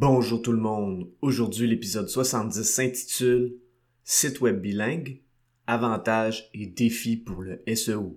[0.00, 1.08] Bonjour tout le monde.
[1.22, 3.56] Aujourd'hui, l'épisode 70 s'intitule
[4.04, 5.22] Site web bilingue,
[5.66, 8.16] avantages et défis pour le SEO.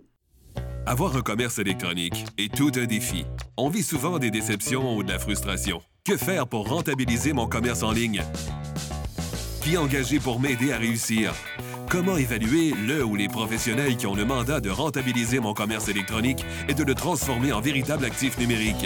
[0.86, 3.26] Avoir un commerce électronique est tout un défi.
[3.58, 5.82] On vit souvent des déceptions ou de la frustration.
[6.06, 8.22] Que faire pour rentabiliser mon commerce en ligne?
[9.64, 11.34] Qui engager pour m'aider à réussir?
[11.90, 16.46] Comment évaluer le ou les professionnels qui ont le mandat de rentabiliser mon commerce électronique
[16.70, 18.86] et de le transformer en véritable actif numérique?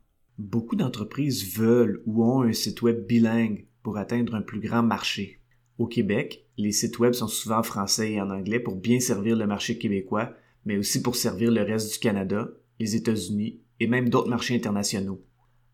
[0.43, 5.39] Beaucoup d'entreprises veulent ou ont un site web bilingue pour atteindre un plus grand marché.
[5.77, 9.35] Au Québec, les sites web sont souvent en français et en anglais pour bien servir
[9.35, 10.33] le marché québécois,
[10.65, 15.23] mais aussi pour servir le reste du Canada, les États-Unis et même d'autres marchés internationaux.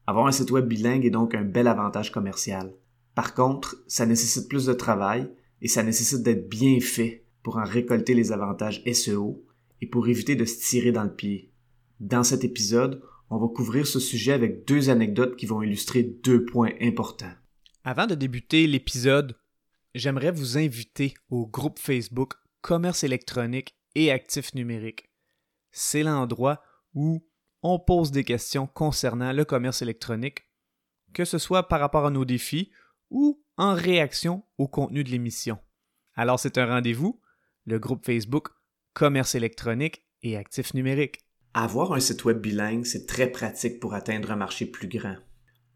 [0.06, 2.74] Avoir un site web bilingue est donc un bel avantage commercial.
[3.16, 7.64] Par contre, ça nécessite plus de travail et ça nécessite d'être bien fait pour en
[7.64, 9.46] récolter les avantages SEO
[9.80, 11.54] et pour éviter de se tirer dans le pied.
[12.02, 16.46] Dans cet épisode, on va couvrir ce sujet avec deux anecdotes qui vont illustrer deux
[16.46, 17.34] points importants.
[17.84, 19.38] Avant de débuter l'épisode,
[19.94, 25.10] j'aimerais vous inviter au groupe Facebook Commerce électronique et actifs numériques.
[25.72, 26.62] C'est l'endroit
[26.94, 27.26] où
[27.64, 30.44] on pose des questions concernant le commerce électronique,
[31.14, 32.72] que ce soit par rapport à nos défis
[33.10, 35.58] ou en réaction au contenu de l'émission.
[36.16, 37.22] Alors c'est un rendez-vous,
[37.66, 38.50] le groupe Facebook
[38.94, 41.27] Commerce électronique et actifs numériques.
[41.54, 45.16] Avoir un site web bilingue, c'est très pratique pour atteindre un marché plus grand.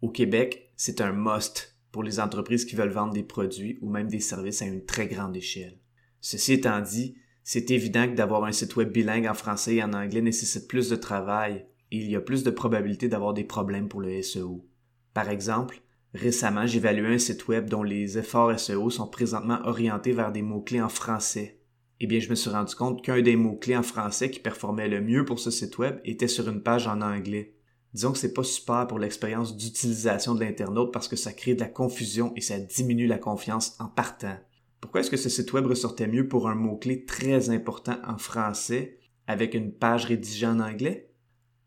[0.02, 4.08] Au Québec, c'est un must pour les entreprises qui veulent vendre des produits ou même
[4.08, 5.80] des services à une très grande échelle.
[6.22, 9.94] Ceci étant dit, c'est évident que d'avoir un site web bilingue en français et en
[9.94, 13.90] anglais nécessite plus de travail et il y a plus de probabilités d'avoir des problèmes
[13.90, 14.66] pour le SEO.
[15.14, 15.82] Par exemple,
[16.14, 20.82] récemment, j'évaluais un site web dont les efforts SEO sont présentement orientés vers des mots-clés
[20.82, 21.61] en français
[22.04, 25.02] eh bien, je me suis rendu compte qu'un des mots-clés en français qui performait le
[25.02, 27.54] mieux pour ce site web était sur une page en anglais.
[27.94, 31.60] Disons que c'est pas super pour l'expérience d'utilisation de l'internaute parce que ça crée de
[31.60, 34.36] la confusion et ça diminue la confiance en partant.
[34.80, 38.98] Pourquoi est-ce que ce site web ressortait mieux pour un mot-clé très important en français
[39.28, 41.12] avec une page rédigée en anglais?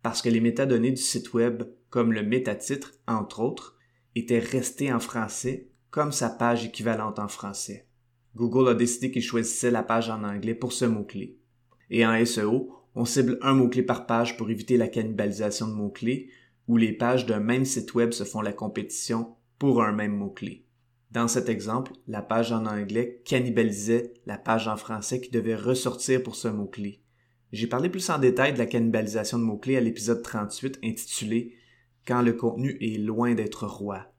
[0.02, 3.78] Parce que les métadonnées du site web, comme le métatitre, entre autres,
[4.16, 7.86] étaient restées en français comme sa page équivalente en français.
[8.36, 11.38] Google a décidé qu'il choisissait la page en anglais pour ce mot-clé.
[11.90, 16.30] Et en SEO, on cible un mot-clé par page pour éviter la cannibalisation de mots-clés,
[16.66, 20.64] où les pages d'un même site web se font la compétition pour un même mot-clé.
[21.10, 26.22] Dans cet exemple, la page en anglais cannibalisait la page en français qui devait ressortir
[26.22, 27.00] pour ce mot-clé.
[27.52, 31.54] J'ai parlé plus en détail de la cannibalisation de mots-clés à l'épisode 38 intitulé
[32.04, 34.13] Quand le contenu est loin d'être roi.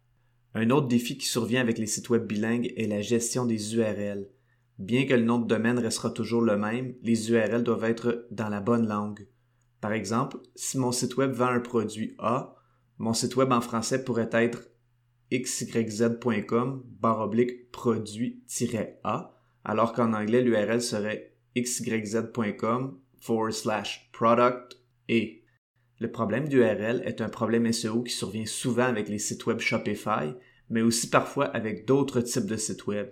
[0.57, 4.29] Un autre défi qui survient avec les sites web bilingues est la gestion des URL.
[4.79, 8.47] Bien que le nom de domaine restera toujours le même, les URL doivent être dans
[8.47, 9.27] la bonne langue.
[9.81, 12.55] Par exemple, si mon site web vend un produit A,
[12.99, 14.69] mon site web en français pourrait être
[15.29, 24.79] xyz.com oblique produit-a, alors qu'en anglais l'URL serait xyz.com forward slash product
[25.09, 25.44] et
[25.99, 30.33] le problème d'URL est un problème SEO qui survient souvent avec les sites web Shopify,
[30.69, 33.09] mais aussi parfois avec d'autres types de sites web.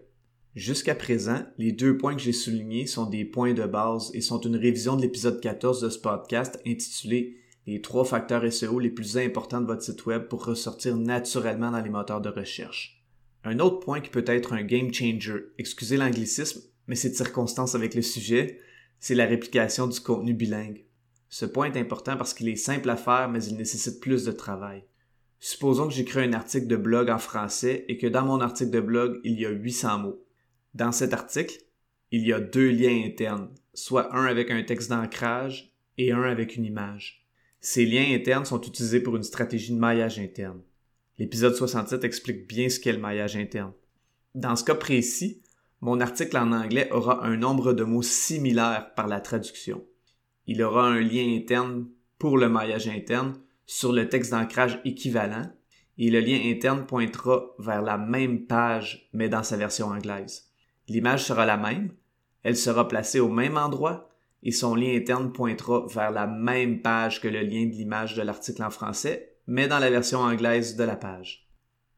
[0.55, 4.39] Jusqu'à présent, les deux points que j'ai soulignés sont des points de base et sont
[4.41, 9.17] une révision de l'épisode 14 de ce podcast intitulé Les trois facteurs SEO les plus
[9.17, 13.01] importants de votre site web pour ressortir naturellement dans les moteurs de recherche.
[13.45, 17.75] Un autre point qui peut être un game changer, excusez l'anglicisme, mais c'est de circonstance
[17.75, 18.59] avec le sujet,
[18.99, 20.85] c'est la réplication du contenu bilingue.
[21.33, 24.31] Ce point est important parce qu'il est simple à faire, mais il nécessite plus de
[24.31, 24.83] travail.
[25.39, 28.79] Supposons que j'écris un article de blog en français et que dans mon article de
[28.79, 30.23] blog, il y a 800 mots.
[30.75, 31.55] Dans cet article,
[32.11, 36.55] il y a deux liens internes, soit un avec un texte d'ancrage et un avec
[36.55, 37.25] une image.
[37.61, 40.61] Ces liens internes sont utilisés pour une stratégie de maillage interne.
[41.17, 43.73] L'épisode 67 explique bien ce qu'est le maillage interne.
[44.35, 45.41] Dans ce cas précis,
[45.81, 49.83] mon article en anglais aura un nombre de mots similaires par la traduction
[50.47, 51.87] il aura un lien interne
[52.17, 53.33] pour le maillage interne
[53.65, 55.49] sur le texte d'ancrage équivalent
[55.97, 60.49] et le lien interne pointera vers la même page mais dans sa version anglaise.
[60.87, 61.91] L'image sera la même,
[62.43, 64.09] elle sera placée au même endroit
[64.41, 68.21] et son lien interne pointera vers la même page que le lien de l'image de
[68.21, 71.47] l'article en français mais dans la version anglaise de la page.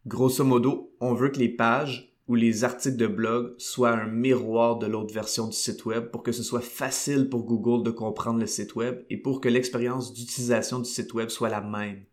[0.08, 4.78] Grosso modo, on veut que les pages ou les articles de blog soient un miroir
[4.78, 8.40] de l'autre version du site web pour que ce soit facile pour Google de comprendre
[8.40, 12.04] le site web et pour que l'expérience d'utilisation du site web soit la même.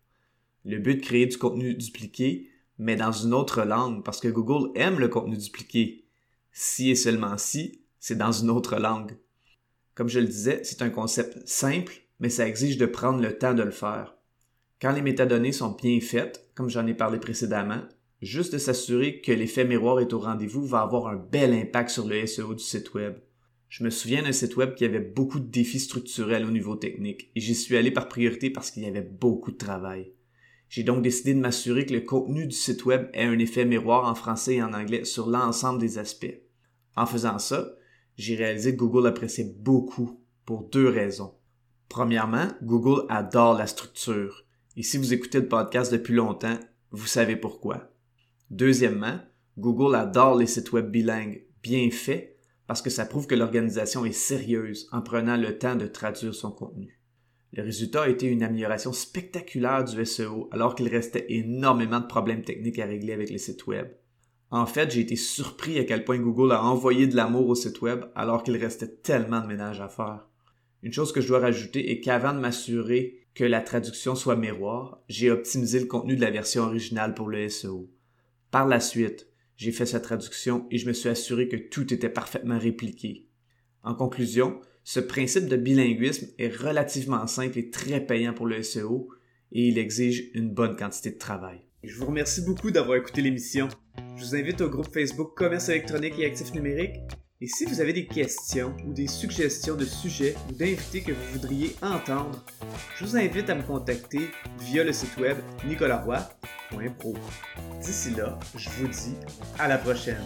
[0.65, 4.71] Le but de créer du contenu dupliqué, mais dans une autre langue, parce que Google
[4.75, 6.05] aime le contenu dupliqué.
[6.51, 9.17] Si et seulement si, c'est dans une autre langue.
[9.95, 13.53] Comme je le disais, c'est un concept simple, mais ça exige de prendre le temps
[13.53, 14.15] de le faire.
[14.81, 17.81] Quand les métadonnées sont bien faites, comme j'en ai parlé précédemment,
[18.25, 22.07] juste de s'assurer que l'effet miroir est au rendez-vous va avoir un bel impact sur
[22.07, 23.15] le SEO du site web.
[23.69, 27.31] Je me souviens d'un site web qui avait beaucoup de défis structurels au niveau technique
[27.35, 30.13] et j'y suis allé par priorité parce qu'il y avait beaucoup de travail.
[30.69, 34.09] J'ai donc décidé de m'assurer que le contenu du site web ait un effet miroir
[34.09, 36.41] en français et en anglais sur l'ensemble des aspects.
[36.95, 37.75] En faisant ça,
[38.17, 41.33] j'ai réalisé que Google appréciait beaucoup pour deux raisons.
[41.89, 44.45] Premièrement, Google adore la structure.
[44.75, 46.57] Et si vous écoutez le podcast depuis longtemps,
[46.91, 47.92] vous savez pourquoi.
[48.49, 49.19] Deuxièmement,
[49.57, 52.37] Google adore les sites web bilingues bien faits
[52.67, 56.51] parce que ça prouve que l'organisation est sérieuse en prenant le temps de traduire son
[56.51, 56.99] contenu.
[57.51, 62.43] Le résultat a été une amélioration spectaculaire du SEO alors qu'il restait énormément de problèmes
[62.43, 63.89] techniques à régler avec les sites web.
[64.49, 67.81] En fait, j'ai été surpris à quel point Google a envoyé de l'amour au site
[67.81, 70.27] web alors qu'il restait tellement de ménage à faire.
[70.83, 75.01] Une chose que je dois rajouter est qu'avant de m'assurer que la traduction soit miroir,
[75.07, 77.89] j'ai optimisé le contenu de la version originale pour le SEO.
[78.53, 79.25] Par la suite,
[79.57, 83.25] j'ai fait sa traduction et je me suis assuré que tout était parfaitement répliqué.
[83.81, 89.09] En conclusion, ce principe de bilinguisme est relativement simple et très payant pour le SEO
[89.53, 91.61] et il exige une bonne quantité de travail.
[91.83, 93.69] Je vous remercie beaucoup d'avoir écouté l'émission.
[94.17, 96.99] Je vous invite au groupe Facebook Commerce électronique et actifs numériques.
[97.41, 101.31] Et si vous avez des questions ou des suggestions de sujets ou d'invités que vous
[101.31, 102.45] voudriez entendre,
[102.99, 104.29] je vous invite à me contacter
[104.59, 106.52] via le site web nicolaroy.pro.
[107.81, 109.15] D'ici là, je vous dis
[109.59, 110.23] à la prochaine.